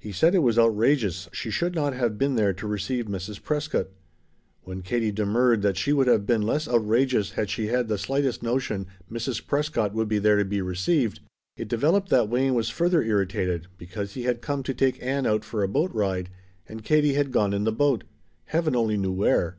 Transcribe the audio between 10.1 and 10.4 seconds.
there